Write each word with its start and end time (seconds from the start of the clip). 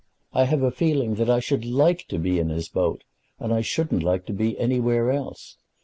I 0.33 0.45
have 0.45 0.63
a 0.63 0.71
feeling 0.71 1.13
that 1.21 1.29
I 1.29 1.39
should 1.39 1.63
like 1.63 2.07
to 2.07 2.17
be 2.17 2.39
in 2.39 2.49
his 2.49 2.67
boat, 2.69 3.03
and 3.39 3.53
I 3.53 3.61
shouldn't 3.61 4.01
like 4.01 4.25
to 4.25 4.33
be 4.33 4.57
anywhere 4.57 5.11
else. 5.11 5.57